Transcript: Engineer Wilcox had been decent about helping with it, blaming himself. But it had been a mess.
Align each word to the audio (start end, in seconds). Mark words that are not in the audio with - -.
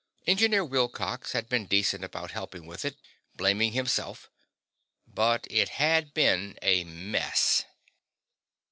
Engineer 0.25 0.65
Wilcox 0.65 1.33
had 1.33 1.47
been 1.47 1.67
decent 1.67 2.03
about 2.03 2.31
helping 2.31 2.65
with 2.65 2.85
it, 2.85 2.97
blaming 3.35 3.73
himself. 3.73 4.31
But 5.05 5.45
it 5.47 5.69
had 5.77 6.11
been 6.15 6.57
a 6.63 6.83
mess. 6.85 7.65